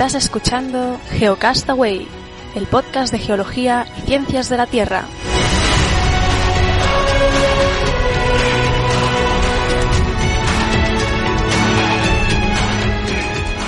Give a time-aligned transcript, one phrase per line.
[0.00, 2.08] Estás escuchando Geocastaway,
[2.54, 5.04] el podcast de geología y ciencias de la Tierra.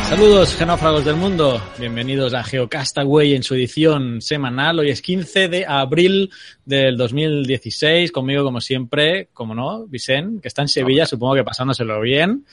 [0.09, 1.63] Saludos, genófragos del mundo.
[1.79, 4.79] Bienvenidos a Geocastaway en su edición semanal.
[4.79, 6.31] Hoy es 15 de abril
[6.65, 8.11] del 2016.
[8.11, 12.47] Conmigo, como siempre, como no, Vicen, que está en Sevilla, supongo que pasándoselo bien.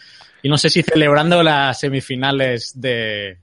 [0.43, 3.37] Y no sé si celebrando las semifinales de,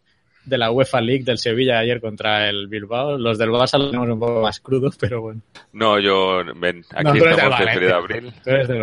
[0.46, 3.18] de la UEFA League del Sevilla ayer contra el Bilbao.
[3.18, 5.42] Los del Barça lo tenemos un poco más crudos, pero bueno.
[5.72, 8.32] No, yo, ven, aquí estamos el de abril.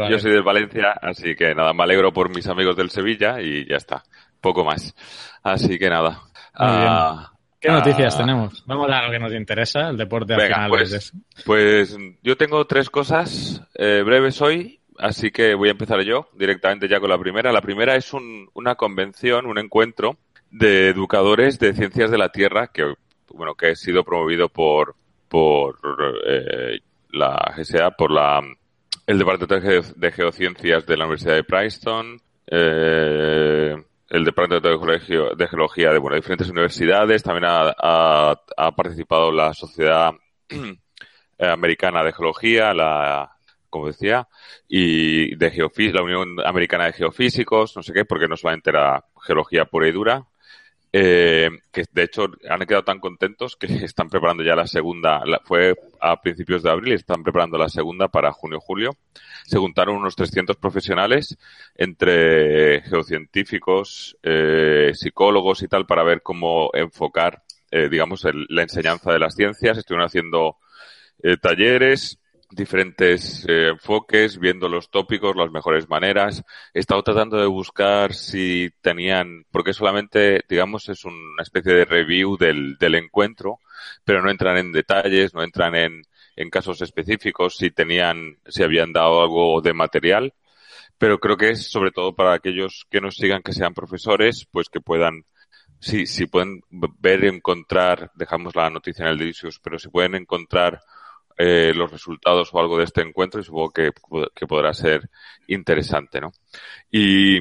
[0.09, 3.67] Yo soy del Valencia, así que nada, me alegro por mis amigos del Sevilla y
[3.67, 4.03] ya está.
[4.41, 4.93] Poco más.
[5.41, 6.21] Así que nada.
[6.53, 8.63] Ah, ¿Qué noticias ah, tenemos?
[8.65, 11.13] Vamos a lo que nos interesa, el deporte venga, pues,
[11.45, 16.87] pues yo tengo tres cosas eh, breves hoy así que voy a empezar yo directamente
[16.87, 17.51] ya con la primera.
[17.51, 20.17] La primera es un, una convención, un encuentro
[20.53, 22.93] de educadores de ciencias de la Tierra que,
[23.33, 24.95] bueno, que ha sido promovido por,
[25.27, 25.79] por
[26.27, 26.79] eh,
[27.11, 28.39] la GSA, por la,
[29.07, 33.75] el Departamento de Geociencias de la Universidad de Princeton, eh,
[34.09, 34.69] el Departamento
[35.35, 37.73] de Geología de, bueno, diferentes universidades, también ha,
[38.55, 40.11] ha, participado la Sociedad
[41.39, 43.31] Americana de Geología, la,
[43.71, 44.27] como decía,
[44.67, 49.03] y de Geofís, la Unión Americana de Geofísicos, no sé qué, porque no solamente era
[49.19, 50.27] geología pura y dura,
[50.95, 55.75] eh, que de hecho han quedado tan contentos que están preparando ya la segunda, fue
[55.99, 58.95] a principios de abril, están preparando la segunda para junio-julio.
[59.45, 61.35] Se juntaron unos 300 profesionales
[61.75, 67.41] entre geocientíficos, eh, psicólogos y tal para ver cómo enfocar,
[67.71, 69.79] eh, digamos, la enseñanza de las ciencias.
[69.79, 70.57] Estuvieron haciendo
[71.41, 72.19] talleres,
[72.55, 76.43] diferentes eh, enfoques, viendo los tópicos, las mejores maneras.
[76.73, 82.37] He estado tratando de buscar si tenían, porque solamente, digamos, es una especie de review
[82.37, 83.59] del, del encuentro,
[84.03, 86.03] pero no entran en detalles, no entran en,
[86.35, 90.33] en casos específicos, si tenían, si habían dado algo de material.
[90.97, 94.69] Pero creo que es sobre todo para aquellos que nos sigan, que sean profesores, pues
[94.69, 95.25] que puedan
[95.83, 100.79] si, si pueden ver, encontrar, dejamos la noticia en el Delicious, pero si pueden encontrar
[101.37, 103.91] eh, los resultados o algo de este encuentro y supongo que,
[104.35, 105.09] que podrá ser
[105.47, 106.31] interesante, ¿no?
[106.91, 107.39] Y,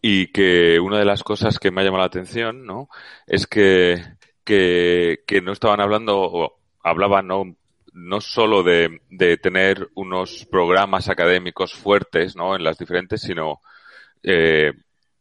[0.00, 2.88] y que una de las cosas que me ha llamado la atención, ¿no?
[3.26, 4.02] Es que,
[4.44, 7.56] que, que no estaban hablando, o hablaban, ¿no?
[7.92, 12.54] no solo de, de, tener unos programas académicos fuertes ¿no?
[12.54, 13.60] en las diferentes, sino
[14.22, 14.72] eh,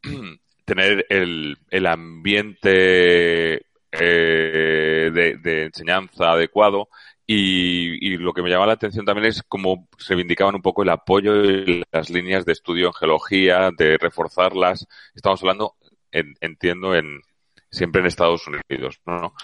[0.66, 3.56] tener el, el ambiente
[3.92, 6.90] eh, de, de, enseñanza adecuado
[7.32, 10.90] y, lo que me llama la atención también es cómo se reivindicaban un poco el
[10.90, 14.88] apoyo y las líneas de estudio en geología, de reforzarlas.
[15.14, 15.76] Estamos hablando,
[16.12, 17.22] entiendo, en
[17.70, 19.36] siempre en Estados Unidos, ¿no?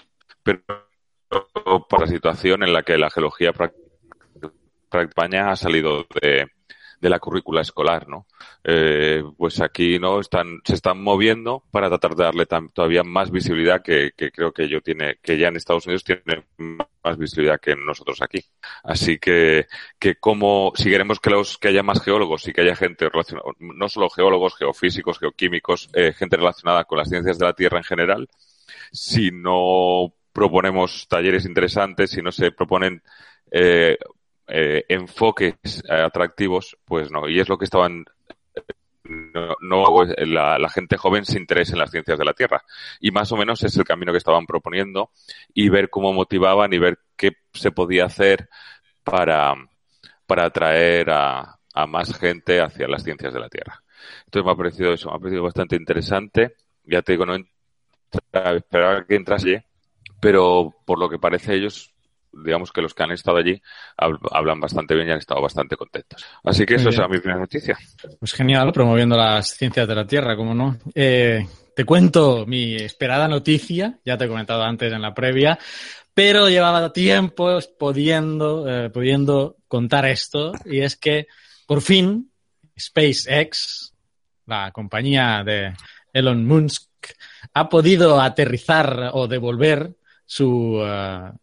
[0.42, 0.64] Pero
[1.88, 3.72] para la situación en la que la geología para
[5.04, 6.48] España ha salido de,
[7.00, 8.26] de la currícula escolar, ¿no?
[8.64, 13.82] Eh, pues aquí no están, se están moviendo para tratar de darle todavía más visibilidad
[13.82, 17.76] que, que, creo que yo tiene, que ya en Estados Unidos tiene más visibilidad que
[17.76, 18.44] nosotros aquí.
[18.82, 19.66] Así que,
[19.98, 23.46] que como, si queremos que los, que haya más geólogos y que haya gente relacionada,
[23.58, 27.84] no solo geólogos, geofísicos, geoquímicos, eh, gente relacionada con las ciencias de la Tierra en
[27.84, 28.28] general,
[28.92, 33.02] si no proponemos talleres interesantes, si no se proponen
[33.50, 33.96] eh,
[34.48, 37.28] eh, enfoques atractivos, pues no.
[37.28, 38.04] Y es lo que estaban
[39.08, 42.62] no, la, gente joven se interesa en las ciencias de la Tierra.
[43.00, 45.10] Y más o menos es el camino que estaban proponiendo
[45.54, 48.48] y ver cómo motivaban y ver qué se podía hacer
[49.04, 49.54] para,
[50.26, 53.82] para atraer a, a más gente hacia las ciencias de la Tierra.
[54.24, 56.54] Entonces me ha parecido eso, me ha parecido bastante interesante.
[56.84, 57.36] Ya te digo, no
[58.22, 59.64] esperaba que entrase,
[60.20, 61.95] pero por lo que parece ellos
[62.44, 63.60] digamos que los que han estado allí
[63.96, 66.24] hablan bastante bien y han estado bastante contentos.
[66.44, 67.78] Así que eso es mi primera noticia.
[68.18, 70.76] Pues genial, promoviendo las ciencias de la Tierra, como no.
[70.94, 75.58] Eh, te cuento mi esperada noticia, ya te he comentado antes en la previa,
[76.14, 81.26] pero llevaba tiempo pudiendo, eh, pudiendo contar esto, y es que
[81.66, 82.30] por fin
[82.78, 83.92] SpaceX,
[84.46, 85.74] la compañía de
[86.12, 86.88] Elon Musk,
[87.52, 91.36] ha podido aterrizar o devolver su, uh,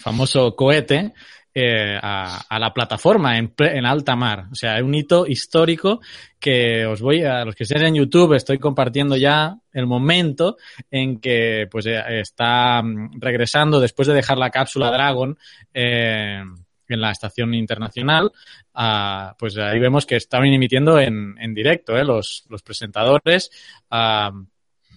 [0.00, 1.12] famoso cohete
[1.54, 4.46] eh, a, la plataforma en, en, alta mar.
[4.52, 6.00] O sea, es un hito histórico
[6.38, 10.56] que os voy a los que estén en YouTube estoy compartiendo ya el momento
[10.90, 15.36] en que pues eh, está mm, regresando después de dejar la cápsula Dragon
[15.74, 16.42] eh,
[16.88, 18.32] en la estación internacional.
[18.74, 23.50] Uh, pues ahí vemos que estaban emitiendo en, en directo eh, los, los presentadores.
[23.90, 24.44] Uh,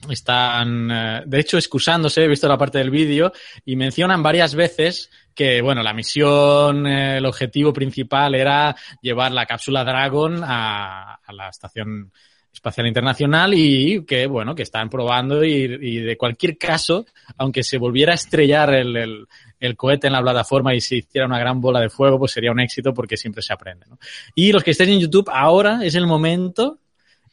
[0.09, 3.31] están, eh, de hecho, excusándose, he visto la parte del vídeo,
[3.65, 9.45] y mencionan varias veces que, bueno, la misión, eh, el objetivo principal era llevar la
[9.45, 12.11] cápsula Dragon a, a la estación
[12.53, 17.05] espacial internacional y que, bueno, que están probando y, y de cualquier caso,
[17.37, 19.27] aunque se volviera a estrellar el, el,
[19.59, 22.51] el, cohete en la plataforma y se hiciera una gran bola de fuego, pues sería
[22.51, 23.97] un éxito porque siempre se aprende, ¿no?
[24.35, 26.79] Y los que estéis en YouTube, ahora es el momento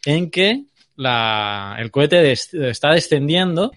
[0.06, 0.64] en que
[0.98, 3.72] la, el cohete está descendiendo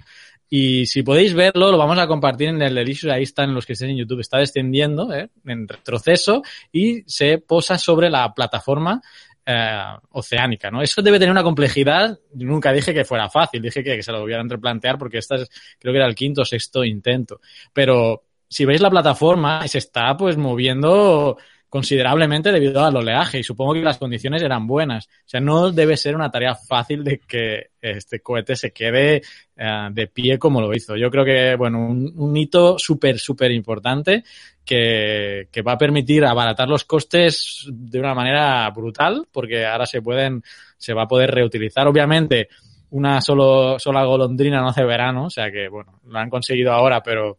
[0.49, 3.73] y si podéis verlo, lo vamos a compartir en el Delicious, ahí están los que
[3.73, 5.29] estén en YouTube, está descendiendo ¿eh?
[5.45, 6.41] en retroceso
[6.73, 9.01] y se posa sobre la plataforma
[9.45, 10.81] eh, oceánica, ¿no?
[10.81, 12.19] Eso debe tener una complejidad.
[12.33, 15.49] Nunca dije que fuera fácil, dije que, que se lo hubieran replantear porque esta es,
[15.79, 17.39] creo que era el quinto o sexto intento.
[17.71, 21.37] Pero si veis la plataforma, se está pues moviendo
[21.71, 25.07] considerablemente debido al oleaje y supongo que las condiciones eran buenas.
[25.07, 29.21] O sea, no debe ser una tarea fácil de que este cohete se quede
[29.55, 30.97] uh, de pie como lo hizo.
[30.97, 34.25] Yo creo que, bueno, un, un hito súper, súper importante
[34.65, 40.01] que, que, va a permitir abaratar los costes de una manera brutal porque ahora se
[40.01, 40.43] pueden,
[40.77, 41.87] se va a poder reutilizar.
[41.87, 42.49] Obviamente,
[42.89, 47.01] una solo, sola golondrina no hace verano, o sea que, bueno, lo han conseguido ahora,
[47.01, 47.37] pero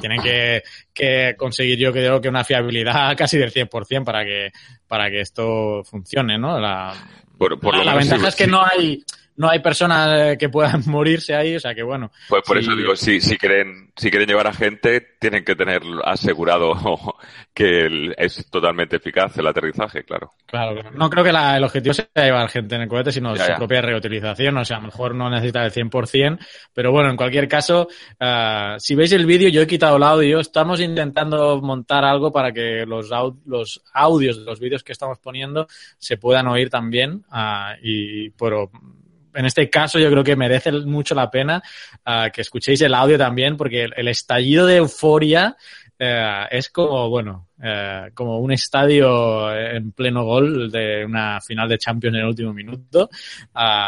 [0.00, 0.62] tienen que,
[0.92, 4.52] que, conseguir yo creo que una fiabilidad casi del 100% para que,
[4.86, 6.58] para que esto funcione, ¿no?
[6.58, 6.94] La,
[7.38, 8.50] por, por la, la ventaja sí, es que sí.
[8.50, 9.04] no hay
[9.36, 12.10] no hay personas que puedan morirse ahí, o sea que bueno.
[12.28, 12.64] Pues por sí.
[12.64, 16.74] eso digo, si, si quieren, si quieren llevar a gente, tienen que tener asegurado
[17.54, 20.32] que el, es totalmente eficaz el aterrizaje, claro.
[20.46, 20.90] Claro.
[20.92, 23.50] No creo que la, el objetivo sea llevar gente en el cohete, sino ya, su
[23.52, 23.56] ya.
[23.56, 26.38] propia reutilización, o sea, a lo mejor no necesita el 100%,
[26.72, 27.88] pero bueno, en cualquier caso,
[28.20, 32.52] uh, si veis el vídeo, yo he quitado el audio, estamos intentando montar algo para
[32.52, 35.66] que los, aud los audios de los vídeos que estamos poniendo
[35.98, 38.70] se puedan oír también, uh, y, pero
[39.36, 41.62] en este caso yo creo que merece mucho la pena
[42.06, 45.56] uh, que escuchéis el audio también, porque el, estallido de euforia
[46.00, 51.78] uh, es como, bueno, uh, como un estadio en pleno gol de una final de
[51.78, 53.10] Champions en el último minuto,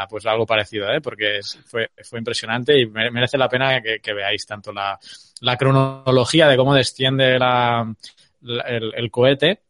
[0.08, 1.00] pues algo parecido, ¿eh?
[1.00, 4.98] porque fue, fue impresionante y merece la pena que, veáis tanto la,
[5.40, 7.90] la, cronología de cómo desciende la,
[8.42, 9.67] el cohete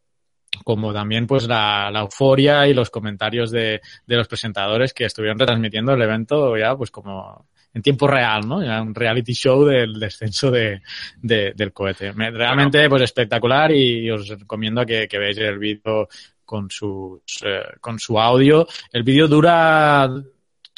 [0.64, 5.38] como también pues la, la, euforia y los comentarios de, de, los presentadores que estuvieron
[5.38, 8.62] retransmitiendo el evento ya pues como en tiempo real, ¿no?
[8.62, 10.82] Ya un reality show del descenso de,
[11.20, 12.12] de del cohete.
[12.12, 16.08] Realmente pues espectacular y os recomiendo que, que veáis el vídeo
[16.44, 18.66] con sus eh, con su audio.
[18.90, 20.08] El vídeo dura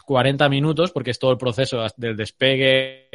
[0.04, 3.08] 40 minutos porque es todo el proceso del despegue,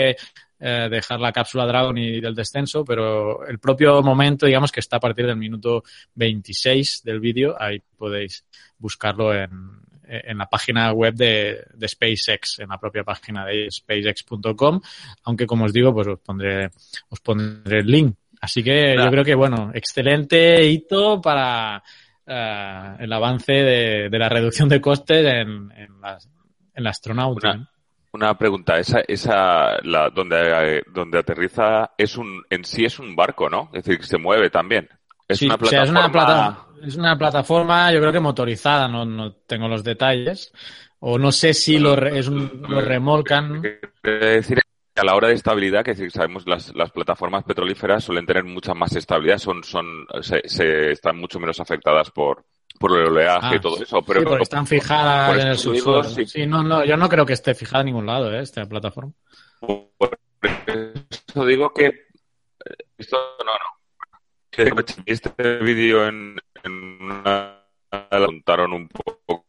[0.59, 4.97] eh, dejar la cápsula Dragon y del descenso, pero el propio momento, digamos que está
[4.97, 5.83] a partir del minuto
[6.15, 8.45] 26 del vídeo, ahí podéis
[8.77, 9.49] buscarlo en,
[10.07, 14.79] en la página web de, de, SpaceX, en la propia página de spacex.com,
[15.23, 16.69] aunque como os digo, pues os pondré,
[17.09, 18.15] os pondré el link.
[18.41, 19.05] Así que claro.
[19.05, 21.81] yo creo que, bueno, excelente hito para
[22.27, 26.29] uh, el avance de, de, la reducción de costes en, en, las,
[26.73, 27.51] en la astronauta.
[27.51, 27.69] Una,
[28.15, 33.49] una pregunta, esa, esa, la, donde, donde aterriza es un, en sí es un barco,
[33.49, 33.69] ¿no?
[33.73, 34.89] Es decir, que se mueve también.
[35.27, 35.83] Es sí, una plataforma.
[35.83, 39.67] O sea, es, una plata, es una plataforma, yo creo que motorizada, no, no tengo
[39.67, 40.51] los detalles.
[40.99, 43.61] O no sé si lo, es un, lo remolcan.
[44.01, 44.59] decir
[44.95, 48.95] a la hora de estabilidad, que sabemos las, las plataformas petrolíferas suelen tener mucha más
[48.95, 52.45] estabilidad, son, son, se, se están mucho menos afectadas por,
[52.79, 54.01] por el oleaje ah, y todo eso.
[54.01, 56.03] Pero, sí, porque están fijadas en el subsuelo.
[56.03, 56.25] Sí.
[56.25, 58.41] sí, no, no, yo no creo que esté fijada en ningún lado, ¿eh?
[58.41, 59.11] esta plataforma.
[59.59, 62.07] Por eso digo que
[62.97, 63.75] esto no, no.
[64.49, 64.71] Que
[65.05, 69.45] este vídeo en, en una la contaron un poco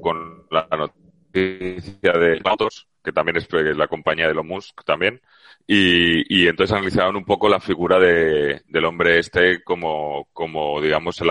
[0.00, 5.20] con la noticia de Autos, que también es la compañía de Elon Musk también,
[5.66, 11.20] y, y entonces analizaron un poco la figura de, del hombre este como, como digamos,
[11.20, 11.30] el,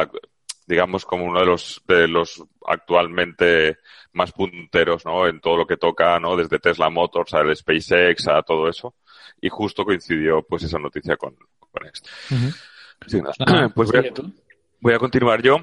[0.74, 3.77] digamos, como uno de los, de los actualmente
[4.13, 5.27] más punteros, ¿no?
[5.27, 6.36] En todo lo que toca, ¿no?
[6.36, 8.96] Desde Tesla Motors al SpaceX a todo eso.
[9.39, 12.10] Y justo coincidió, pues, esa noticia con, con esto.
[12.32, 12.56] Uh -huh.
[13.06, 14.13] sí, no, ah, pues voy a,
[14.80, 15.58] voy a, continuar yo.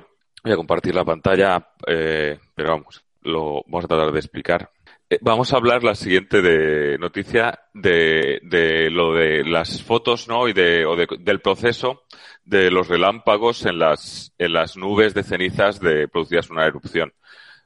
[0.45, 4.71] Voy a compartir la pantalla, eh, pero vamos, lo vamos a tratar de explicar.
[5.11, 10.47] Eh, vamos a hablar la siguiente de noticia de, de lo de las fotos, ¿no?
[10.47, 12.05] Y de, o de, del proceso
[12.45, 17.13] de los relámpagos en las, en las nubes de cenizas de producidas una erupción.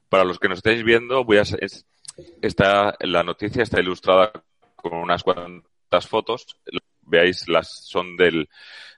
[0.08, 1.44] Para los que nos estáis viendo, voy a,
[3.00, 4.32] la noticia está ilustrada
[4.76, 6.58] con unas cuantas fotos.
[7.02, 8.48] Veáis, las son del,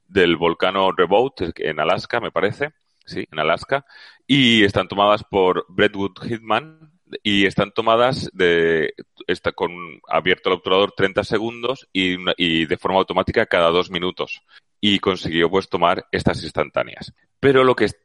[0.07, 2.71] del volcán Reboat en Alaska, me parece.
[3.05, 3.87] Sí, en Alaska.
[4.27, 8.95] Y están tomadas por Brentwood Hitman, y están tomadas de
[9.27, 14.43] está con abierto el obturador 30 segundos y, y de forma automática cada dos minutos
[14.81, 17.13] y consiguió pues tomar estas instantáneas.
[17.41, 17.97] Pero lo que es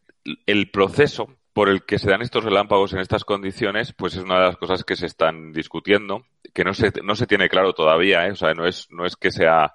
[0.45, 4.39] el proceso por el que se dan estos relámpagos en estas condiciones, pues es una
[4.39, 8.25] de las cosas que se están discutiendo, que no se, no se tiene claro todavía,
[8.27, 8.31] ¿eh?
[8.31, 9.73] o sea, no es, no es que sea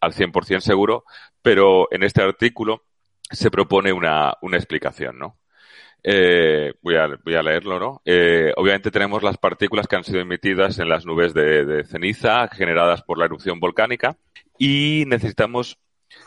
[0.00, 1.04] al 100% seguro,
[1.42, 2.84] pero en este artículo
[3.30, 5.38] se propone una, una explicación, ¿no?
[6.04, 8.02] Eh, voy, a, voy a leerlo, ¿no?
[8.04, 12.48] Eh, obviamente tenemos las partículas que han sido emitidas en las nubes de, de ceniza
[12.48, 14.16] generadas por la erupción volcánica
[14.58, 15.78] y necesitamos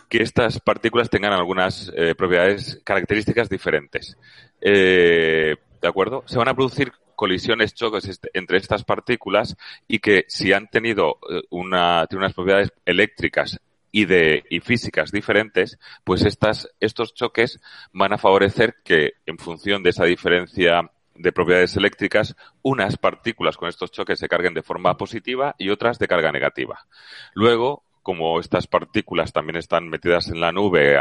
[0.09, 4.17] que estas partículas tengan algunas eh, propiedades características diferentes.
[4.61, 6.23] Eh, ¿De acuerdo?
[6.25, 9.55] Se van a producir colisiones, choques entre estas partículas
[9.87, 13.59] y que si han tenido eh, una, unas propiedades eléctricas
[13.91, 17.61] y de y físicas diferentes, pues estas, estos choques
[17.93, 23.69] van a favorecer que en función de esa diferencia de propiedades eléctricas, unas partículas con
[23.69, 26.85] estos choques se carguen de forma positiva y otras de carga negativa.
[27.33, 30.95] Luego, como estas partículas también están metidas en la nube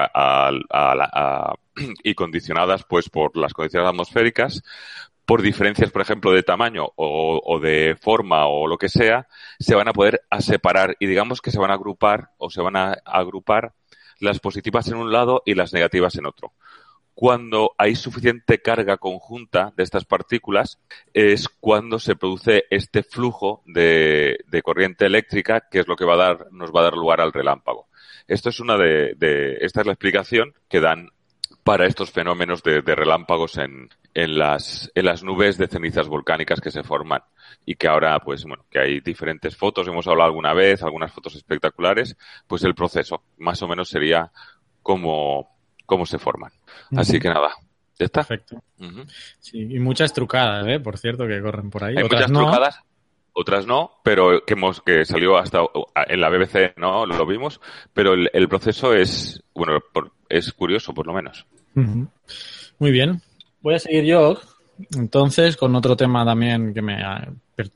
[2.02, 4.62] y condicionadas pues por las condiciones atmosféricas,
[5.26, 9.88] por diferencias, por ejemplo, de tamaño o, de forma o lo que sea, se van
[9.88, 12.94] a poder a separar y digamos que se van a agrupar o se van a
[13.04, 13.74] agrupar
[14.18, 16.54] las positivas en un lado y las negativas en otro
[17.14, 20.80] cuando hay suficiente carga conjunta de estas partículas
[21.12, 26.28] es cuando se produce este flujo de, corriente eléctrica que es lo que va a
[26.28, 27.86] dar, nos va a dar lugar al relámpago.
[28.26, 29.14] Esto es una de,
[29.60, 31.10] esta es la explicación que dan
[31.62, 36.70] para estos fenómenos de, relámpagos en, en, las, en las nubes de cenizas volcánicas que
[36.70, 37.22] se forman
[37.64, 41.36] y que ahora, pues, bueno, que hay diferentes fotos, hemos hablado alguna vez, algunas fotos
[41.36, 42.16] espectaculares,
[42.46, 44.30] pues el proceso más o menos sería
[44.82, 45.53] como,
[45.86, 46.52] cómo se forman.
[46.96, 47.50] Así que nada,
[47.98, 48.24] ya está.
[48.24, 48.62] Perfecto.
[49.38, 50.80] sí, y muchas trucadas, ¿eh?
[50.80, 51.96] Por cierto, que corren por ahí.
[51.96, 52.42] Hay otras muchas no.
[52.42, 52.80] trucadas,
[53.32, 55.60] otras no, pero que hemos que salió hasta
[56.06, 57.60] en la BBC, no lo vimos,
[57.92, 59.80] pero el, proceso es bueno,
[60.28, 61.46] es curioso por lo menos.
[61.74, 63.20] Muy bien.
[63.60, 64.38] Voy a seguir yo
[64.96, 66.98] entonces con otro tema también que me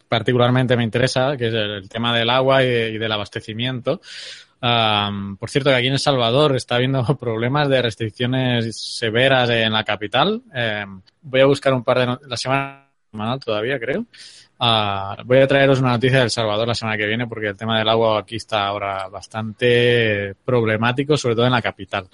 [0.09, 4.01] particularmente me interesa, que es el tema del agua y del abastecimiento
[4.61, 9.85] por cierto, que aquí en El Salvador está habiendo problemas de restricciones severas en la
[9.85, 10.43] capital.
[10.53, 12.27] Em, voy a buscar un par de...
[12.27, 12.89] la semana
[13.45, 14.07] todavía, creo.
[14.61, 17.79] Ah, voy a traeros una noticia de Salvador la semana que viene porque el tema
[17.79, 22.09] del agua aquí está ahora bastante problemático, sobre todo en la capital.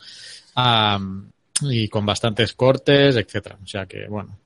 [1.62, 3.56] y con bastantes cortes, etcétera.
[3.62, 4.36] O sea que, bueno,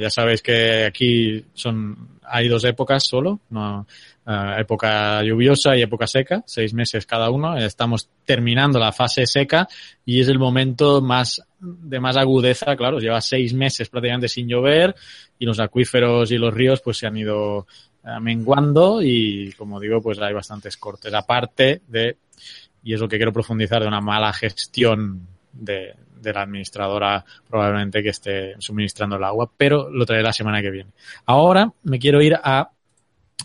[0.00, 3.86] ya sabéis que aquí son hay dos épocas solo, no,
[4.26, 7.56] ah, época lluviosa y época seca, seis meses cada uno.
[7.56, 9.68] Estamos terminando la fase seca
[10.04, 14.94] y es el momento más de más agudeza, claro, lleva seis meses prácticamente sin llover
[15.38, 17.66] y los acuíferos y los ríos pues se han ido
[18.04, 22.16] ah, menguando y como digo pues hay bastantes cortes aparte de
[22.82, 25.26] y es lo que quiero profundizar de una mala gestión
[25.58, 30.60] de, de la administradora probablemente que esté suministrando el agua, pero lo traeré la semana
[30.62, 30.90] que viene.
[31.26, 32.70] Ahora me quiero ir a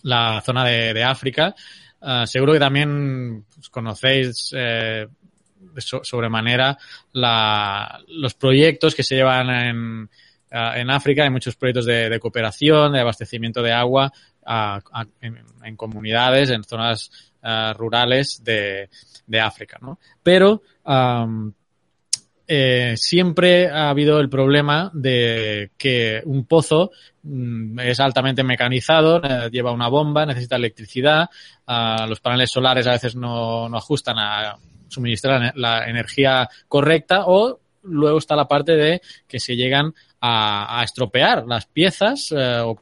[0.03, 1.55] la zona de, África.
[2.01, 5.07] Ah, seguro que también conocéis eh,
[5.77, 6.77] sobremanera
[7.13, 10.09] los proyectos que se llevan en,
[10.51, 11.23] ah, en África.
[11.23, 14.11] Hay muchos proyectos de, cooperación, de abastecimiento de agua
[15.21, 17.11] en, comunidades, en zonas
[17.43, 18.89] ah, rurales de,
[19.39, 19.77] África.
[19.81, 19.99] ¿no?
[20.23, 20.61] Pero
[22.53, 26.91] eh, siempre ha habido el problema de que un pozo
[27.23, 31.29] mm, es altamente mecanizado, eh, lleva una bomba, necesita electricidad,
[32.09, 34.57] los paneles solares a veces no, ajustan a
[34.89, 41.45] suministrar la energía correcta o luego está la parte de que se llegan a, estropear
[41.47, 42.77] las piezas eh, o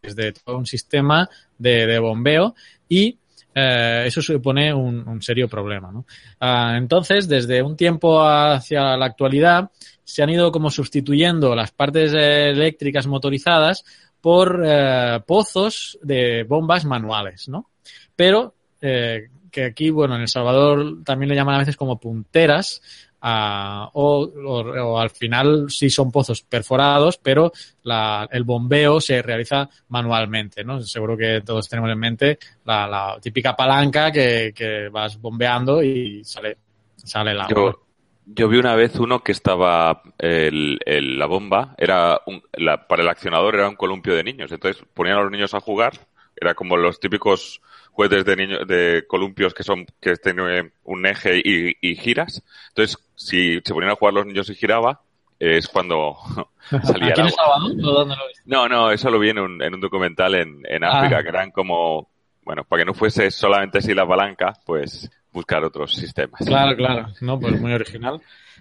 [0.00, 2.54] desde todo un sistema de, de bombeo
[2.88, 3.18] y
[3.54, 5.92] eh, eso supone un, serio problema.
[5.92, 6.06] ¿no?
[6.40, 9.70] Ah, entonces, desde un tiempo hacia la actualidad,
[10.02, 13.84] se han ido como sustituyendo las partes eléctricas motorizadas
[14.20, 17.70] por eh, pozos de bombas manuales, ¿no?
[18.16, 22.82] Pero eh, que aquí, bueno, en El Salvador también le llaman a veces como punteras,
[23.24, 27.52] o, al final sí son pozos perforados, pero
[28.30, 30.80] el bombeo se realiza manualmente, ¿no?
[30.82, 36.58] Seguro que todos tenemos en mente la, típica palanca que, vas bombeando y sale,
[36.96, 37.76] sale el agua.
[38.26, 42.20] Yo, vi una vez uno que estaba, la bomba, era
[42.88, 45.92] para el accionador era un columpio de niños, entonces ponían a los niños a jugar,
[46.36, 47.60] era como los típicos
[47.92, 52.42] juguetes de niños de columpios que son que tienen un eje y, giras.
[52.68, 55.00] Entonces, si se ponían a jugar los niños y giraba,
[55.38, 56.16] es cuando
[56.82, 57.68] salía ¿Aquí el agua.
[57.76, 58.06] Lo?
[58.46, 61.22] No, no, eso lo vi en un, en un documental en, en África, Ah.
[61.22, 62.08] que eran como,
[62.42, 66.40] bueno, para que no fuese solamente así la palanca, pues buscar otros sistemas.
[66.46, 67.06] Claro, claro.
[67.20, 68.20] No, pues muy original.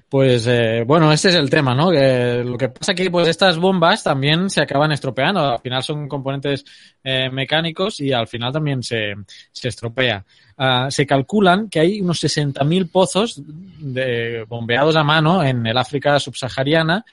[0.09, 1.91] Pues eh, bueno, este es el tema, ¿no?
[1.91, 5.39] Lo que pasa que pues estas bombas también se acaban estropeando.
[5.39, 6.63] Al final son componentes
[7.03, 9.13] eh, mecánicos y al final también se,
[9.51, 10.23] se estropea.
[10.57, 16.19] Ah, se calculan que hay unos 60.000 pozos de, bombeados a mano en el África
[16.19, 17.03] subsahariana,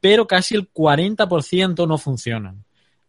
[0.00, 2.63] pero casi el 40% no funcionan.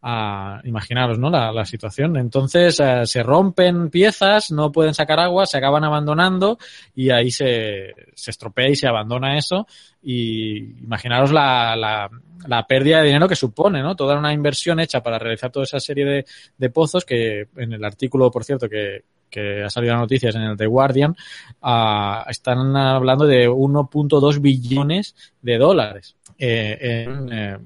[0.07, 1.31] Ah, imaginaros, ¿no?
[1.31, 2.15] La, la situación.
[2.17, 6.59] Entonces eh, se rompen piezas, no pueden sacar agua, se acaban abandonando
[6.93, 9.65] y ahí se, se estropea y se abandona eso.
[10.03, 12.07] Y imaginaros la, la,
[12.45, 13.95] la pérdida de dinero que supone, ¿no?
[13.95, 17.83] Toda una inversión hecha para realizar toda esa serie de, de pozos que en el
[17.83, 21.15] artículo, por cierto, que, que ha salido a noticias en el The Guardian,
[21.63, 27.57] ah, están hablando de 1.2 billones de dólares eh, en, eh,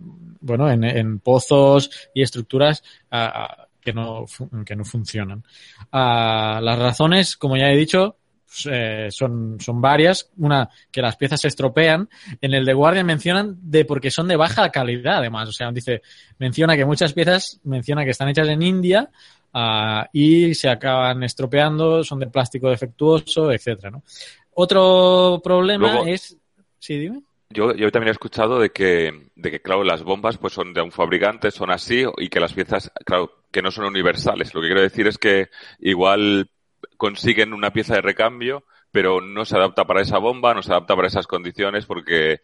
[0.42, 4.26] bueno, en, en pozos y estructuras ah, que, no,
[4.66, 5.44] que no funcionan.
[5.92, 8.18] Ah, las razones, como ya he dicho,
[8.70, 10.30] eh, son, son varias.
[10.38, 12.10] Una, que las piezas se estropean.
[12.42, 15.50] En el de Guardian mencionan de porque son de baja calidad, además.
[15.50, 16.02] O sea, dice,
[16.38, 19.10] menciona que muchas piezas, menciona que están hechas en India
[19.54, 24.04] ah, y se acaban estropeando, son de plástico defectuoso, etcétera, ¿no?
[24.56, 26.36] Otro problema Luego- es.
[26.80, 27.22] Sí, dime.
[27.52, 30.82] Yo, yo también he escuchado de que, de que, claro, las bombas pues son de
[30.82, 34.54] un fabricante, son así, y que las piezas, claro, que no son universales.
[34.54, 36.52] Lo que quiero decir es que igual
[36.98, 40.96] consiguen una pieza de recambio, pero no se adapta para esa bomba, no se adapta
[40.96, 42.40] para esas condiciones, porque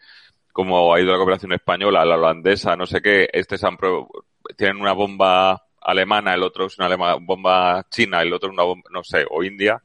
[0.53, 4.09] como ha ido la cooperación española, la holandesa, no sé qué, este han pro-
[4.57, 8.89] tienen una bomba alemana, el otro es una alema- bomba china, el otro una bomba,
[8.91, 9.84] no sé, o india,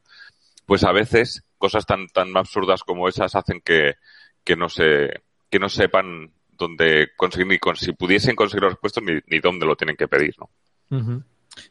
[0.66, 3.94] pues a veces cosas tan, tan absurdas como esas hacen que,
[4.44, 9.02] que no se, que no sepan dónde conseguir, ni con, si pudiesen conseguir los puestos,
[9.02, 10.50] ni, dónde lo tienen que pedir, ¿no?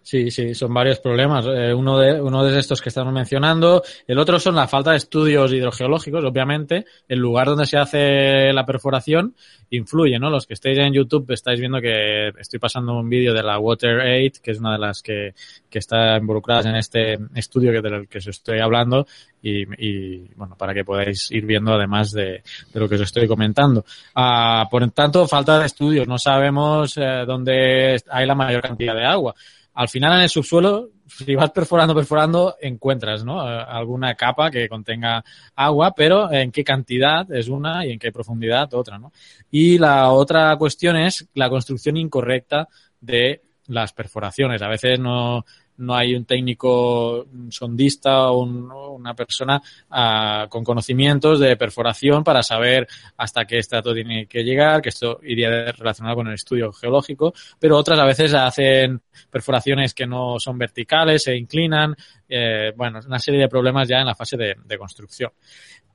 [0.01, 1.45] Sí, sí, son varios problemas.
[1.47, 3.81] Eh, uno, de, uno de estos que estamos mencionando.
[4.07, 6.85] El otro son la falta de estudios hidrogeológicos, obviamente.
[7.07, 9.35] El lugar donde se hace la perforación
[9.69, 10.29] influye, ¿no?
[10.29, 14.33] Los que estéis en YouTube estáis viendo que estoy pasando un vídeo de la WaterAid,
[14.43, 15.33] que es una de las que,
[15.69, 19.07] que está involucradas en este estudio que del que os estoy hablando.
[19.41, 23.27] Y, y, bueno, para que podáis ir viendo además de, de lo que os estoy
[23.27, 23.85] comentando.
[24.15, 26.07] Ah, por tanto, falta de estudios.
[26.07, 29.33] No sabemos eh, dónde hay la mayor cantidad de agua
[29.79, 33.49] al final en el subsuelo, si vas perforando, perforando, encuentras, ¿no?
[33.49, 35.23] Eh, Alguna capa que contenga
[35.55, 39.13] agua, pero en qué cantidad es una y en qué profundidad otra, ¿no?
[39.49, 42.67] Y la otra cuestión es la construcción incorrecta
[42.99, 44.61] de las perforaciones.
[44.61, 45.45] A veces no,
[45.79, 52.43] no hay un técnico sondista o un- una persona ah, con conocimientos de perforación para
[52.43, 52.87] saber
[53.17, 57.77] hasta qué estrato tiene que llegar, que esto iría relacionado con el estudio geológico, pero
[57.77, 61.95] otras a veces hacen perforaciones que no son verticales, se inclinan,
[62.27, 65.31] eh, bueno, una serie de problemas ya en la fase de construcción.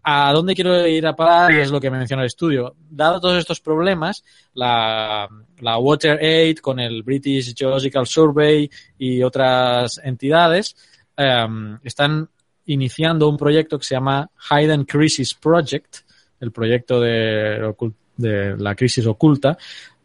[0.07, 1.51] ¿A dónde quiero ir a parar?
[1.53, 2.77] Y es lo que menciona el estudio.
[2.91, 5.27] Dado todos estos problemas, la,
[5.61, 10.77] la WaterAid con el British Geological Survey y otras entidades
[11.17, 12.29] em, están
[12.67, 15.97] iniciando un proyecto que se llama Hidden Crisis Project,
[16.39, 17.75] el proyecto de,
[18.59, 19.57] la crisis oculta,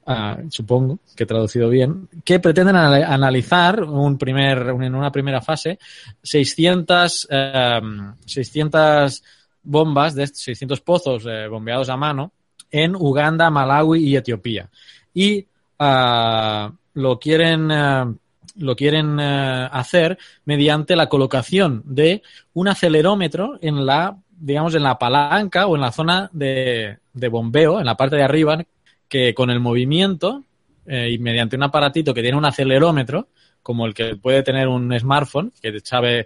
[0.05, 5.41] ah, supongo que he traducido bien, que pretenden anal- analizar un primer, en una primera
[5.41, 5.77] fase
[6.23, 9.23] 600, em, 600
[9.69, 12.31] bombas, de estos 600 pozos eh, bombeados a mano
[12.71, 14.69] en Uganda, Malawi y Etiopía.
[15.13, 15.45] Y
[15.79, 18.13] ah, lo quieren, ah,
[18.57, 22.21] lo quieren eh, hacer mediante la colocación de
[22.53, 27.79] un acelerómetro en la, digamos, en la palanca o en la zona de, de bombeo,
[27.79, 28.63] en la parte de arriba,
[29.07, 30.43] que con el movimiento
[30.85, 33.27] eh, y mediante un aparatito que tiene un acelerómetro,
[33.61, 36.25] como el que puede tener un smartphone, que sabe, eh,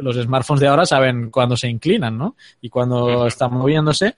[0.00, 2.36] los smartphones de ahora saben cuando se inclinan, ¿no?
[2.60, 4.14] Y cuando están moviéndose,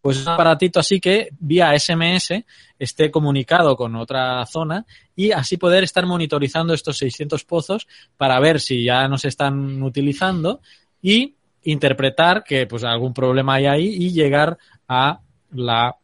[0.00, 2.44] pues un aparatito así que vía SMS
[2.78, 4.84] esté comunicado con otra zona
[5.16, 9.82] y así poder estar monitorizando estos 600 pozos para ver si ya no se están
[9.82, 10.60] utilizando
[11.02, 14.56] y interpretar que pues algún problema hay ahí y llegar
[14.88, 15.18] a
[15.52, 15.96] la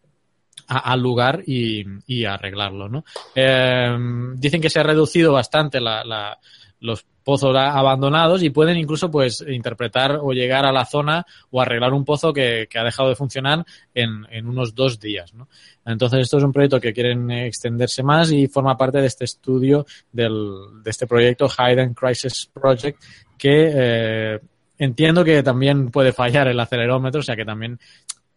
[0.66, 3.04] al lugar y, y arreglarlo, ¿no?
[3.34, 3.94] Eh,
[4.36, 6.38] dicen que se ha reducido bastante la, la-
[6.82, 11.92] los pozos abandonados y pueden incluso pues interpretar o llegar a la zona o arreglar
[11.92, 13.64] un pozo que, que ha dejado de funcionar
[13.94, 15.48] en, en unos dos días, ¿no?
[15.86, 19.86] Entonces esto es un proyecto que quieren extenderse más y forma parte de este estudio
[20.10, 23.00] del, de este proyecto Hidden Crisis Project
[23.38, 24.40] que eh,
[24.78, 27.78] entiendo que también puede fallar el acelerómetro, o sea que también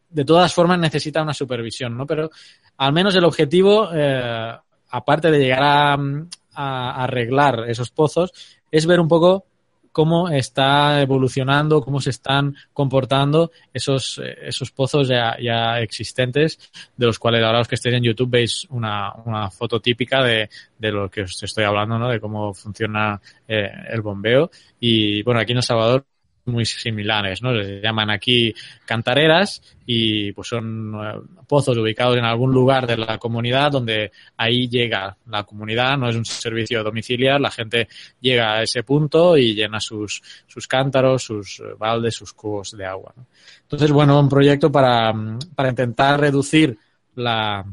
[0.09, 2.05] de todas formas necesita una supervisión, ¿no?
[2.05, 2.29] Pero
[2.77, 4.53] al menos el objetivo, eh,
[4.89, 5.97] aparte de llegar a,
[6.55, 8.31] a arreglar esos pozos,
[8.71, 9.45] es ver un poco
[9.95, 16.59] cómo está evolucionando, cómo se están comportando esos, eh, esos pozos ya, ya existentes,
[16.97, 20.49] de los cuales ahora los que estéis en YouTube veis una, una foto típica de,
[20.77, 22.09] de lo que os estoy hablando, ¿no?
[22.09, 24.51] De cómo funciona eh, el bombeo.
[24.81, 26.05] Y bueno, aquí en El Salvador
[26.45, 27.53] muy similares, ¿no?
[27.53, 28.53] Se llaman aquí
[28.85, 34.67] cantareras y pues son eh, pozos ubicados en algún lugar de la comunidad donde ahí
[34.67, 37.87] llega la comunidad, no es un servicio domiciliar, la gente
[38.21, 42.85] llega a ese punto y llena sus, sus cántaros, sus eh, baldes, sus cubos de
[42.85, 43.13] agua.
[43.63, 45.13] Entonces, bueno, un proyecto para,
[45.55, 46.77] para intentar reducir
[47.15, 47.65] la,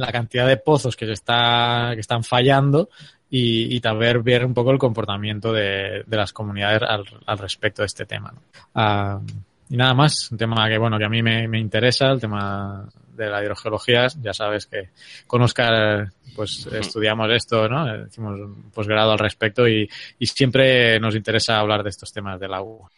[0.00, 2.88] la cantidad de pozos que se está, que están fallando
[3.30, 7.82] y, y, también ver un poco el comportamiento de, de las comunidades al, al, respecto
[7.82, 8.32] de este tema.
[8.32, 9.18] ¿no?
[9.18, 9.24] Uh,
[9.70, 12.88] y nada más, un tema que bueno que a mí me, me, interesa, el tema
[13.16, 14.90] de la hidrogeología, ya sabes que
[15.28, 18.06] con Oscar pues estudiamos esto, ¿no?
[18.06, 22.52] Hicimos un posgrado al respecto y, y, siempre nos interesa hablar de estos temas del
[22.52, 22.90] agua.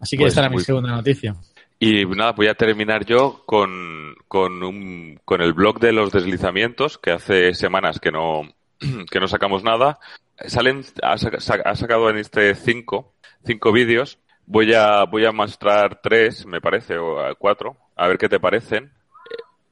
[0.00, 1.34] Así que pues esta era mi segunda noticia.
[1.78, 6.96] Y nada, voy a terminar yo con, con, un, con el blog de los deslizamientos,
[6.96, 8.42] que hace semanas que no,
[9.10, 9.98] que no sacamos nada.
[10.38, 14.18] Salen, ha, ha sacado en este cinco, cinco vídeos.
[14.46, 18.92] Voy a, voy a mostrar tres, me parece, o cuatro, a ver qué te parecen.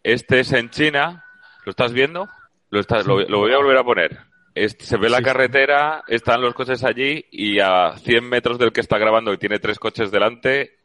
[0.02, 1.24] Este es en China,
[1.64, 2.28] ¿lo estás viendo?
[2.68, 4.18] Lo, estás, lo, lo voy a volver a poner.
[4.54, 8.80] Este, se ve la carretera, están los coches allí y a 100 metros del que
[8.80, 10.76] está grabando y tiene tres coches delante,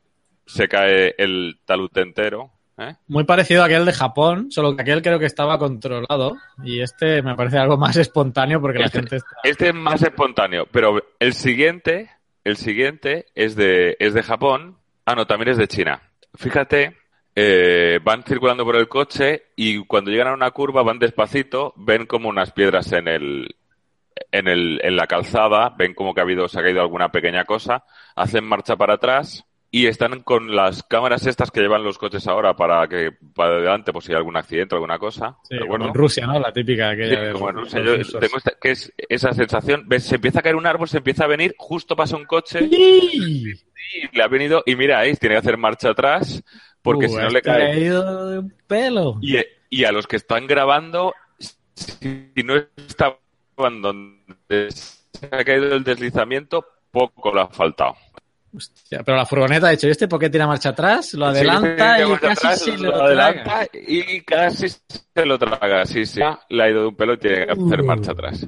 [0.50, 2.52] se cae el talud entero.
[2.78, 2.96] ¿Eh?
[3.08, 7.22] Muy parecido a aquel de Japón, solo que aquel creo que estaba controlado y este
[7.22, 9.30] me parece algo más espontáneo porque este, la gente está...
[9.44, 12.10] Este es más espontáneo, pero el siguiente,
[12.44, 16.02] el siguiente es de, es de Japón, ah no, también es de China.
[16.36, 16.98] Fíjate,
[17.36, 22.06] eh, van circulando por el coche y cuando llegan a una curva van despacito, ven
[22.06, 23.56] como unas piedras en el,
[24.32, 27.46] en el, en la calzada, ven como que ha habido, se ha caído alguna pequeña
[27.46, 27.84] cosa,
[28.16, 32.56] hacen marcha para atrás, y están con las cámaras estas que llevan los coches ahora
[32.56, 35.38] para que para adelante pues si hay algún accidente o alguna cosa.
[35.44, 36.40] Sí, como en Rusia, ¿no?
[36.40, 37.82] La típica que sí, como en Rusia.
[37.84, 40.98] Yo tengo esta, que es esa sensación, ves, se empieza a caer un árbol, se
[40.98, 43.54] empieza a venir, justo pasa un coche ¡Sí!
[43.94, 46.44] y le ha venido y mira ahí, tiene que hacer marcha atrás
[46.82, 49.18] porque uh, si no le cae caído de un pelo.
[49.22, 49.38] Y,
[49.70, 51.14] y a los que están grabando
[51.80, 57.96] si no estaban donde se ha caído el deslizamiento, poco le ha faltado.
[58.56, 61.14] Hostia, pero la furgoneta ha hecho, ¿y este por qué tira marcha atrás?
[61.14, 63.68] Lo adelanta sí, y casi atrás, se lo, lo adelanta traga.
[63.74, 65.86] y casi se lo traga.
[65.86, 66.20] Sí, sí.
[66.50, 67.86] Le ha ido de un pelo y tiene que hacer Uh.
[67.86, 68.48] marcha atrás.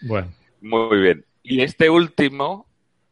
[0.00, 0.28] Bueno,
[0.60, 1.24] Muy bien.
[1.42, 2.66] Y este último,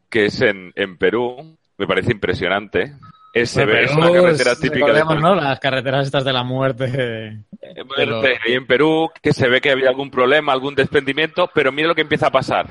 [0.09, 2.93] que es en, en Perú, me parece impresionante.
[3.33, 5.35] Es, ve, es una carretera típica de ¿no?
[5.35, 6.87] Las carreteras estas de la muerte.
[6.87, 7.43] de-
[7.85, 11.87] Bueno, y en Perú, que se ve que había algún problema, algún desprendimiento, pero mira
[11.87, 12.67] lo que empieza a pasar.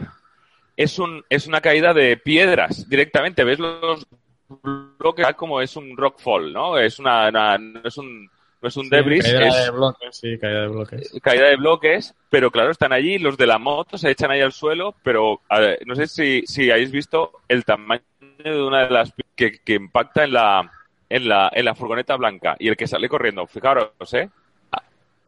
[0.85, 3.45] Es, un, es una caída de piedras directamente.
[3.45, 4.07] ¿Ves los
[4.49, 5.27] bloques?
[5.37, 6.79] Como es un rockfall, ¿no?
[6.79, 8.25] Es una, una- no es un,
[8.63, 11.21] no es un Sí, debris, caída es de bloques, sí, caída de bloques.
[11.23, 14.53] caída de bloques, pero claro, están allí, los de la moto se echan ahí al
[14.53, 18.03] suelo, pero a ver, no sé si, si habéis visto el tamaño
[18.39, 20.71] de una de las que, que impacta en la,
[21.09, 24.31] en la, en la furgoneta blanca y el que sale corriendo, fijaros, ¿eh?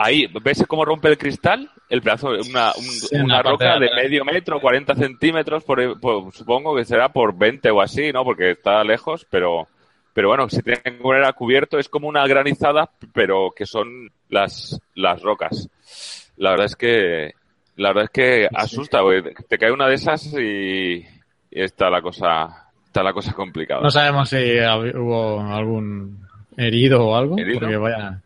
[0.05, 1.71] Ahí, ¿ves cómo rompe el cristal?
[1.89, 6.33] El pedazo, una, un- Sí, en una roca de medio metro, 40 centímetros, por, por-
[6.33, 8.25] supongo que será por 20 o así, ¿no?
[8.25, 9.69] Porque está lejos, pero,
[10.15, 14.11] pero bueno, se tiene que poner a cubierto, es como una granizada, pero que son
[14.29, 15.69] las, las rocas.
[16.37, 17.33] La verdad es que,
[17.77, 19.01] la verdad es que asusta.
[19.49, 20.95] Te cae una de esas y,
[21.51, 23.83] y está la cosa, está la cosa complicada.
[23.83, 27.39] No sabemos si hubo algún herido o algo.
[27.39, 27.61] ¿Herido?
[27.61, 28.21] Porque vaya.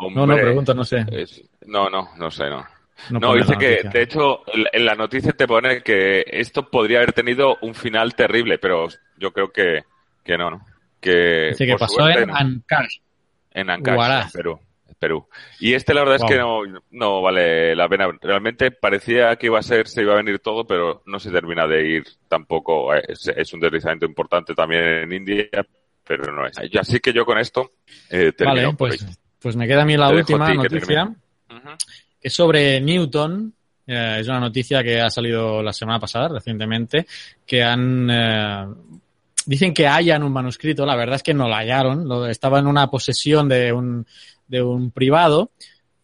[0.00, 1.04] Hombre, No, no, pregunto, no sé.
[1.10, 2.64] es- no, no, no sé, no.
[3.10, 7.56] No, dice que, de hecho, en la noticia te pone que esto podría haber tenido
[7.62, 9.84] un final terrible, pero yo creo que,
[10.24, 10.66] que no, ¿no?
[11.00, 12.34] Que, Dice que pasó suerte, en no.
[12.36, 12.96] Ancash.
[13.52, 14.58] en Ancash, Perú.
[14.98, 15.28] Perú.
[15.60, 16.26] Y este la verdad Wow.
[16.26, 18.08] es que no, no vale la pena.
[18.20, 21.68] Realmente parecía que iba a ser, se iba a venir todo, pero no se termina
[21.68, 22.92] de ir tampoco.
[22.94, 25.46] Es, es un deslizamiento importante también en India,
[26.02, 26.58] pero no es.
[26.80, 27.70] Así que yo con esto
[28.10, 29.06] eh, termino Vale, pues.
[29.40, 31.04] Pues me queda a mí la Te última que noticia.
[31.04, 31.68] Ujú.
[32.20, 33.52] es sobre Newton.
[33.86, 37.06] Eh, es una noticia que ha salido la semana pasada, recientemente,
[37.46, 38.08] que han...
[38.10, 38.66] eh,
[39.46, 42.66] dicen que hayan un manuscrito, la verdad es que no lo hallaron, lo, estaba en
[42.66, 44.06] una posesión de un,
[44.46, 45.52] de un privado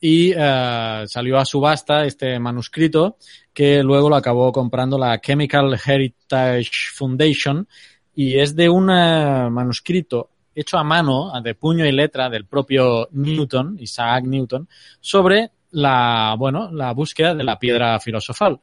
[0.00, 3.18] y eh, salió a subasta este manuscrito
[3.52, 7.68] que luego lo acabó comprando la Chemical Heritage Foundation
[8.14, 13.76] y es de un manuscrito hecho a mano, de puño y letra del propio Newton,
[13.80, 14.68] Isaac Newton,
[15.00, 18.60] sobre la, bueno, la búsqueda de la piedra filosofal.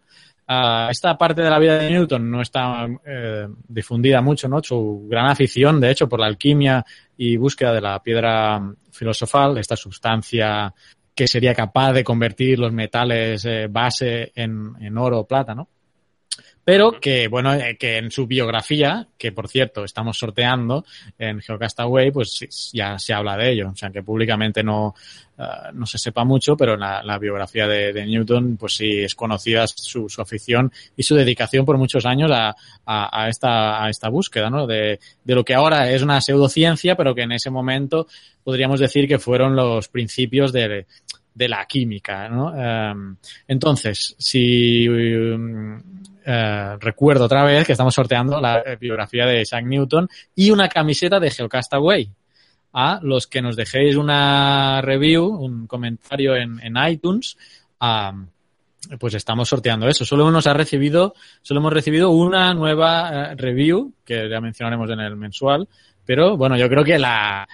[0.47, 4.61] Uh, esta parte de la vida de Newton no está eh, difundida mucho, ¿no?
[4.61, 6.83] Su gran afición, de hecho, por la alquimia
[7.15, 10.73] y búsqueda de la piedra filosofal, esta sustancia
[11.15, 15.69] que sería capaz de convertir los metales eh, base en, en oro o plata, ¿no?
[16.63, 20.85] Pero que, bueno, eh, que en su biografía, que por cierto estamos sorteando
[21.17, 23.69] en Geocastaway, pues ya se habla de ello.
[23.69, 24.93] O sea, que públicamente no,
[25.39, 25.43] uh,
[25.73, 29.65] no se sepa mucho, pero la, la biografía de, de, Newton, pues sí es conocida
[29.67, 34.09] su, su, afición y su dedicación por muchos años a, a, a, esta, a esta
[34.09, 34.67] búsqueda, ¿no?
[34.67, 38.07] De, de lo que ahora es una pseudociencia, pero que en ese momento
[38.43, 40.85] podríamos decir que fueron los principios de,
[41.33, 42.51] de la química, ¿no?
[42.51, 43.15] Um,
[43.47, 45.81] entonces, si um,
[46.25, 51.19] uh, recuerdo otra vez que estamos sorteando la biografía de Isaac Newton y una camiseta
[51.19, 52.09] de Geocastaway.
[52.73, 57.37] A los que nos dejéis una review, un comentario en, iTunes,
[58.97, 60.05] pues estamos sorteando eso.
[60.05, 65.01] Solo nos ha recibido, solo hemos recibido una nueva uh, review que ya mencionaremos en
[65.01, 65.67] el mensual,
[66.05, 67.45] pero bueno, yo creo que la,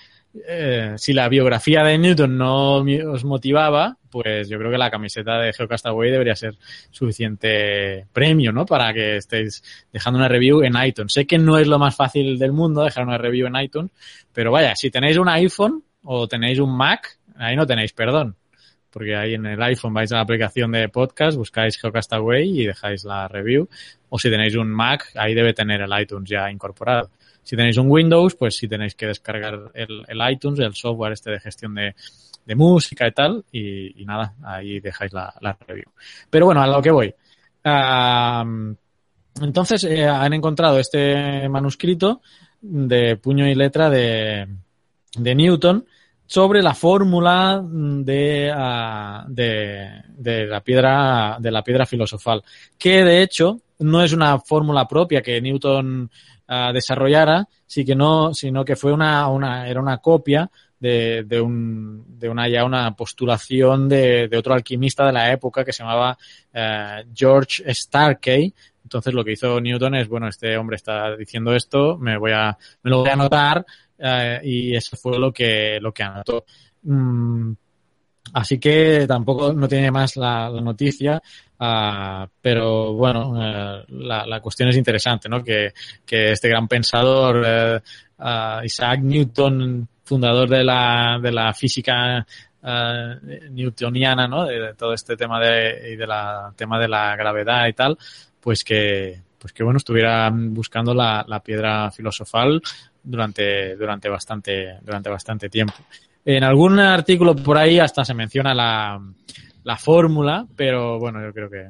[0.47, 5.39] eh, si la biografía de Newton no os motivaba, pues yo creo que la camiseta
[5.39, 6.55] de Geocastaway debería ser
[6.91, 8.65] suficiente premio, ¿no?
[8.65, 11.13] Para que estéis dejando una review en iTunes.
[11.13, 13.91] Sé que no es lo más fácil del mundo dejar una review en iTunes,
[14.33, 18.35] pero vaya, si tenéis un iPhone o tenéis un Mac, ahí no tenéis perdón.
[18.89, 23.03] Porque ahí en el iPhone vais a la aplicación de podcast, buscáis Geocastaway y dejáis
[23.03, 23.69] la review.
[24.09, 27.11] O si tenéis un Mac, ahí debe tener el iTunes ya incorporado.
[27.47, 31.31] Si tenéis un Windows, pues sí tenéis que descargar el, el iTunes, el software este
[31.31, 31.95] de gestión de,
[32.55, 35.89] música y tal, y, nada, ahí dejáis la, review.
[36.29, 37.15] Pero bueno, a lo que voy.
[39.41, 42.21] Entonces, eh, han encontrado este manuscrito
[42.59, 44.45] de puño y letra de,
[45.17, 45.85] de Newton
[46.27, 52.43] sobre la fórmula de, uh, de, de, la piedra, de la piedra filosofal,
[52.77, 56.11] que de hecho no es una fórmula propia que Newton
[56.49, 61.41] uh, desarrollara, sí que no, sino que fue una, una, era una copia de, de,
[61.41, 65.83] un, de una ya una postulación de, de, otro alquimista de la época que se
[65.83, 66.17] llamaba
[66.53, 68.53] uh, George Starkey.
[68.83, 72.57] Entonces lo que hizo Newton es, bueno, este hombre está diciendo esto, me voy a,
[72.83, 73.65] me lo voy a anotar,
[73.99, 76.45] uh, y eso fue lo que, lo que anotó.
[76.83, 77.51] Mm,
[78.33, 81.21] así que tampoco no tiene más la, noticia,
[81.59, 85.43] Uh, pero bueno, uh, la, la, cuestión es interesante, ¿no?
[85.43, 85.73] Que,
[86.05, 87.81] que este gran pensador,
[88.19, 92.23] uh, Isaac Newton, fundador de la, de la física
[93.49, 94.45] newtoniana, ¿no?
[94.45, 97.97] De, de, todo este tema de, y de la tema de la gravedad y tal,
[98.39, 102.61] pues que, pues que bueno, estuviera buscando la, la piedra filosofal
[103.03, 105.75] durante, durante bastante, durante bastante tiempo.
[106.25, 109.01] En algún artículo por ahí hasta se menciona la,
[109.63, 111.69] la fórmula, pero bueno, yo creo que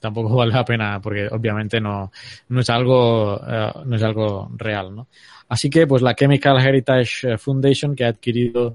[0.00, 2.10] tampoco vale la pena porque obviamente no,
[2.48, 5.08] no es algo, uh, no es algo real, ¿no?
[5.48, 8.74] Así que pues la Chemical Heritage Foundation que ha adquirido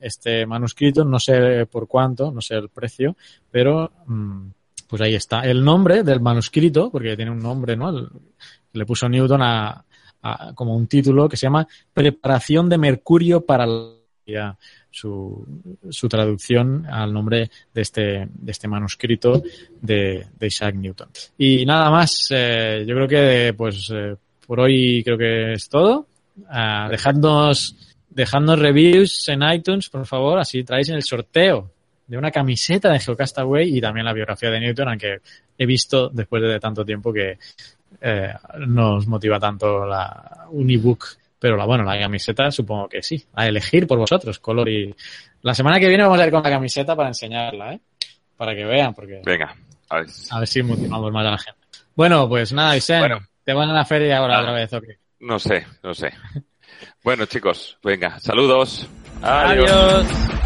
[0.00, 3.16] este manuscrito, no sé por cuánto, no sé el precio,
[3.50, 4.50] pero um,
[4.86, 5.40] pues ahí está.
[5.40, 8.08] El nombre del manuscrito, porque tiene un nombre, ¿no?
[8.72, 9.84] Le puso Newton a,
[10.22, 14.56] a, como un título que se llama Preparación de Mercurio para la
[14.90, 15.46] su,
[15.90, 19.42] su traducción al nombre de este, de este manuscrito
[19.80, 21.08] de, de Isaac Newton.
[21.38, 26.06] Y nada más, eh, yo creo que pues eh, por hoy creo que es todo.
[26.38, 27.76] Uh, dejadnos,
[28.10, 31.70] dejadnos reviews en iTunes, por favor, así traéis en el sorteo
[32.06, 35.20] de una camiseta de Geocastaway y también la biografía de Newton, aunque
[35.58, 37.38] he visto después de tanto tiempo que
[38.00, 38.32] eh,
[38.66, 41.06] nos motiva tanto la un ebook
[41.38, 43.24] pero la, bueno, la camiseta supongo que sí.
[43.34, 44.94] A elegir por vosotros, color y...
[45.42, 47.80] La semana que viene vamos a ir con la camiseta para enseñarla, ¿eh?
[48.36, 49.22] Para que vean, porque...
[49.24, 49.54] Venga,
[49.88, 50.06] a ver.
[50.30, 51.60] A ver si motivamos más a la gente.
[51.94, 54.70] Bueno, pues nada, Isen, bueno, ¿te van a la feria ahora otra vez?
[55.20, 56.12] No sé, no sé.
[57.04, 58.88] bueno, chicos, venga, saludos.
[59.22, 59.70] Adiós.
[59.70, 60.45] Adiós.